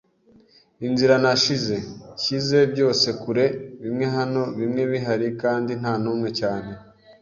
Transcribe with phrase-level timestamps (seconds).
[0.87, 1.75] inzira nashize.
[2.15, 3.45] Nshyize byose kure,
[3.81, 6.71] bimwe hano, bimwe bihari, kandi ntanumwe cyane